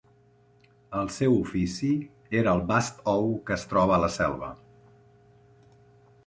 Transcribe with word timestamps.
El 1.01 1.09
seu 1.17 1.35
ofici 1.41 1.89
era 2.39 2.55
el 2.59 2.63
vast 2.71 3.05
ou 3.13 3.29
que 3.51 3.55
es 3.57 3.67
troba 3.75 3.95
a 3.99 4.01
la 4.05 4.11
selva. 4.17 4.51